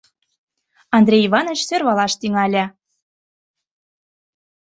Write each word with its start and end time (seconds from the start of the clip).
—Андрей 0.97 1.23
Иваныч 1.27 1.59
сӧрвалаш 1.67 2.13
тӱҥале. 2.21 2.63